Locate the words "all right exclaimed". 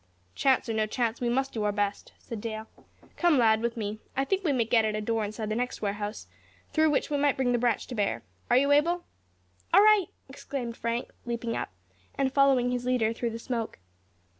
9.71-10.75